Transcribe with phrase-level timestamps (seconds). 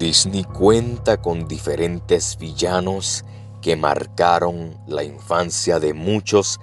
[0.00, 3.22] Disney cuenta con diferentes villanos
[3.60, 6.58] que marcaron la infancia de muchos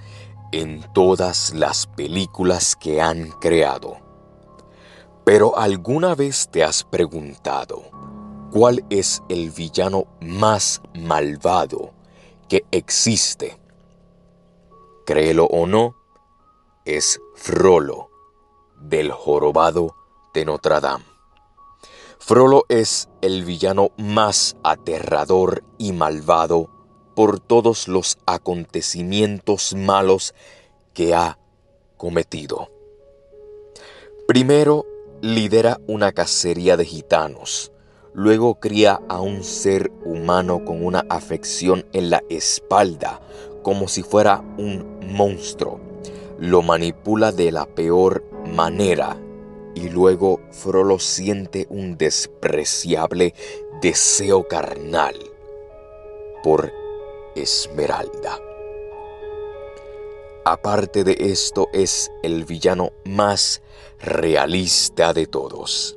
[0.52, 3.98] en todas las películas que han creado.
[5.24, 7.84] Pero ¿alguna vez te has preguntado
[8.52, 11.94] cuál es el villano más malvado
[12.50, 13.60] que existe?
[15.06, 15.96] Créelo o no,
[16.86, 18.10] es Frollo
[18.82, 19.96] del jorobado
[20.34, 21.17] de Notre Dame.
[22.20, 26.70] Frollo es el villano más aterrador y malvado
[27.16, 30.34] por todos los acontecimientos malos
[30.94, 31.38] que ha
[31.96, 32.70] cometido.
[34.28, 34.86] Primero,
[35.22, 37.72] lidera una cacería de gitanos.
[38.14, 43.22] Luego cría a un ser humano con una afección en la espalda,
[43.62, 45.80] como si fuera un monstruo.
[46.40, 49.18] Lo manipula de la peor manera
[49.78, 53.36] y luego Frollo siente un despreciable
[53.80, 55.16] deseo carnal
[56.44, 56.74] por
[57.36, 58.40] Esmeralda.
[60.46, 63.62] Aparte de esto es el villano más
[64.00, 65.96] realista de todos.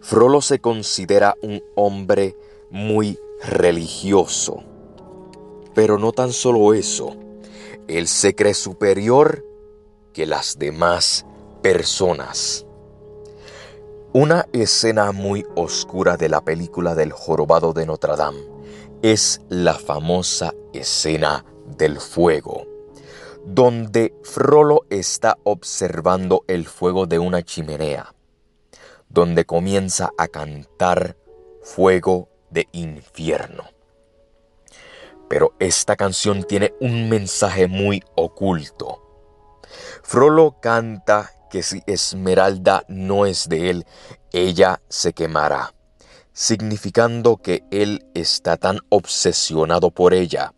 [0.00, 2.36] Frollo se considera un hombre
[2.68, 4.62] muy religioso,
[5.74, 7.16] pero no tan solo eso,
[7.88, 9.42] él se cree superior
[10.12, 11.24] que las demás
[11.62, 12.66] personas.
[14.12, 18.42] Una escena muy oscura de la película del jorobado de Notre Dame
[19.00, 22.66] es la famosa escena del fuego,
[23.46, 28.12] donde Frollo está observando el fuego de una chimenea,
[29.08, 31.16] donde comienza a cantar
[31.62, 33.64] fuego de infierno.
[35.28, 38.98] Pero esta canción tiene un mensaje muy oculto.
[40.02, 43.86] Frollo canta que si Esmeralda no es de él,
[44.32, 45.74] ella se quemará,
[46.32, 50.54] significando que él está tan obsesionado por ella,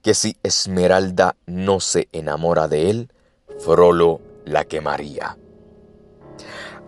[0.00, 3.12] que si Esmeralda no se enamora de él,
[3.58, 5.36] Frollo la quemaría.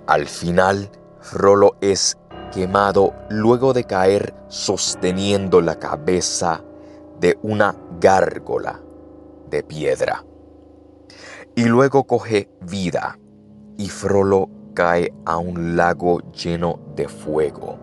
[0.06, 0.90] Al final,
[1.20, 2.16] Frollo es
[2.54, 6.64] quemado luego de caer sosteniendo la cabeza
[7.18, 8.80] de una gárgola
[9.50, 10.24] de piedra.
[11.54, 13.18] Y luego coge vida
[13.80, 17.78] y Frollo cae a un lago lleno de fuego,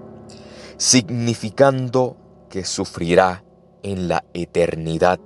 [0.77, 2.15] significando
[2.51, 3.43] que sufrirá
[3.81, 5.19] en la eternidad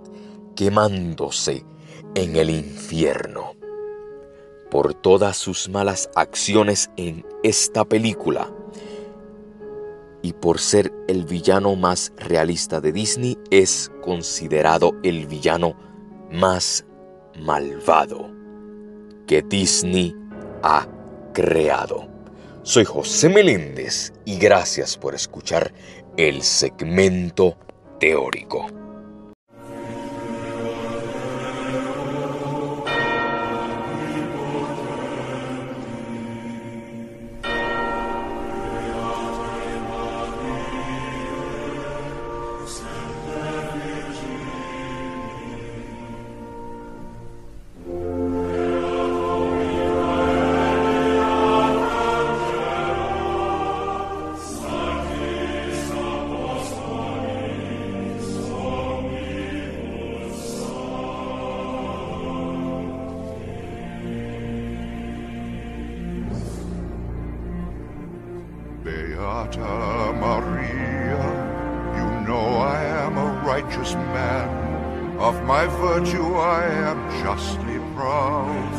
[0.55, 1.65] quemándose
[2.15, 3.53] en el infierno.
[4.69, 8.49] Por todas sus malas acciones en esta película
[10.21, 15.73] y por ser el villano más realista de Disney, es considerado el villano
[16.31, 16.85] más
[17.37, 18.29] malvado
[19.27, 20.20] que Disney
[20.63, 20.87] ha
[21.33, 22.07] creado.
[22.63, 25.73] Soy José Meléndez y gracias por escuchar
[26.17, 27.57] el segmento
[27.99, 28.80] teórico.
[69.21, 71.23] Beata Maria,
[71.95, 74.49] you know I am a righteous man.
[75.19, 78.73] Of my virtue I am justly proud.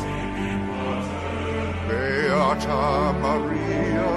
[1.87, 4.09] Beata Maria,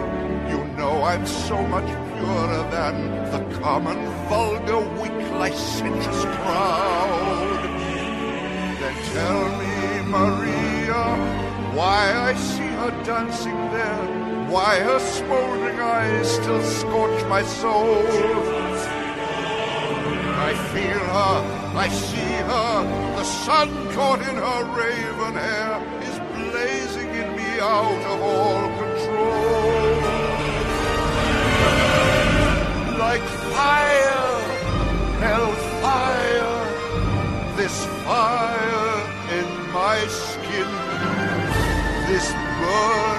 [0.51, 1.87] you know I'm so much
[2.19, 2.97] purer than
[3.31, 3.99] the common,
[4.29, 7.63] vulgar, weak, licentious crowd.
[8.81, 11.03] Then tell me, Maria,
[11.77, 18.07] why I see her dancing there why her smoldering eyes still scorch my soul.
[20.49, 21.37] I feel her,
[21.77, 22.85] I see her,
[23.17, 29.57] the sun caught in her raven hair is blazing in me out of all control.
[32.99, 34.31] Like fire,
[35.27, 36.57] hell fire,
[37.57, 38.95] this fire
[39.39, 40.71] in my skin,
[42.07, 43.16] this burning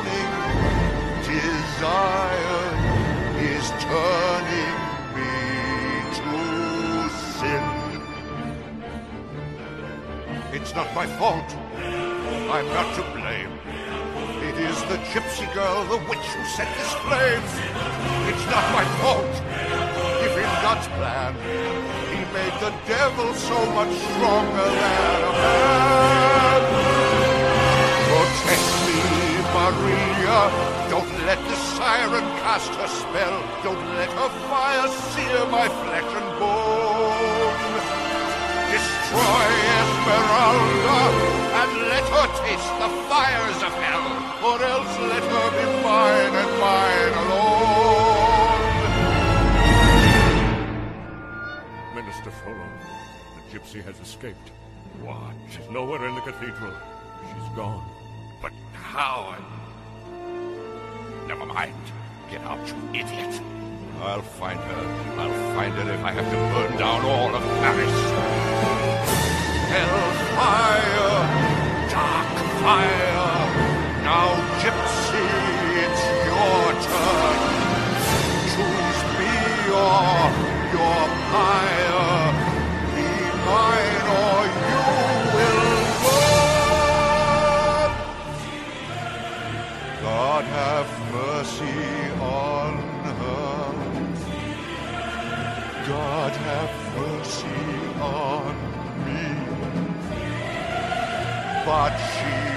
[10.67, 11.49] It's not my fault.
[12.51, 13.53] I'm not to blame.
[14.43, 17.47] It is the gypsy girl, the witch who set this flame.
[18.27, 19.33] It's not my fault.
[20.27, 21.35] If in God's plan,
[22.11, 26.61] he made the devil so much stronger than a man.
[28.11, 28.99] Protect me,
[29.55, 30.39] Maria.
[30.91, 33.39] Don't let the siren cast her spell.
[33.63, 38.06] Don't let her fire sear my flesh and bone.
[39.07, 39.47] Destroy
[39.79, 40.99] Esmeralda
[41.59, 44.07] and let her taste the fires of hell,
[44.43, 47.95] or else let her be mine and mine alone.
[51.95, 52.67] Minister Frollo,
[53.37, 54.51] the gypsy has escaped.
[55.01, 55.35] What?
[55.51, 56.73] She's nowhere in the cathedral.
[57.29, 57.87] She's gone.
[58.41, 59.37] But how?
[61.27, 61.73] Never mind.
[62.29, 63.41] Get out, you idiot.
[64.01, 64.85] I'll find her.
[65.17, 68.16] I'll find her if I have to burn down all of Paris.
[72.67, 73.31] Fire.
[74.09, 74.29] Now,
[74.61, 75.27] Gypsy,
[75.83, 77.39] it's your turn.
[78.51, 79.35] Choose me
[79.87, 80.11] or
[80.75, 82.11] your pyre.
[82.93, 83.09] Be
[83.47, 84.81] mine or you
[85.35, 85.69] will
[86.03, 87.91] burn.
[90.07, 91.79] God have mercy
[92.19, 92.71] on
[93.21, 93.63] her.
[95.87, 97.63] God have mercy
[98.01, 98.51] on
[99.05, 99.23] me.
[101.65, 102.56] But she